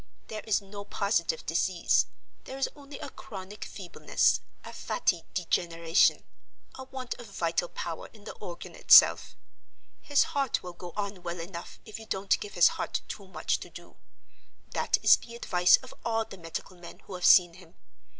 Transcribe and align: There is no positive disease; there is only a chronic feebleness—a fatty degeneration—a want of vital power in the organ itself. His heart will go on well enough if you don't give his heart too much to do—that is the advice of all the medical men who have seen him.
There 0.29 0.41
is 0.45 0.63
no 0.63 0.83
positive 0.83 1.45
disease; 1.45 2.07
there 2.45 2.57
is 2.57 2.67
only 2.75 2.97
a 2.97 3.11
chronic 3.11 3.63
feebleness—a 3.63 4.73
fatty 4.73 5.25
degeneration—a 5.35 6.83
want 6.85 7.13
of 7.19 7.27
vital 7.27 7.67
power 7.67 8.07
in 8.07 8.23
the 8.23 8.33
organ 8.37 8.73
itself. 8.73 9.37
His 10.01 10.23
heart 10.23 10.63
will 10.63 10.73
go 10.73 10.91
on 10.97 11.21
well 11.21 11.39
enough 11.39 11.79
if 11.85 11.99
you 11.99 12.07
don't 12.07 12.39
give 12.39 12.55
his 12.55 12.69
heart 12.69 13.01
too 13.07 13.27
much 13.27 13.59
to 13.59 13.69
do—that 13.69 14.97
is 15.03 15.17
the 15.17 15.35
advice 15.35 15.77
of 15.83 15.93
all 16.03 16.25
the 16.25 16.35
medical 16.39 16.77
men 16.77 17.01
who 17.01 17.13
have 17.13 17.23
seen 17.23 17.53
him. 17.53 17.75